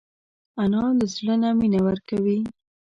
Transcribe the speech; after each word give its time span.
انا 0.61 0.83
له 0.97 1.05
زړه 1.15 1.35
نه 1.43 1.49
مینه 1.59 1.79
ورکوي 1.87 2.39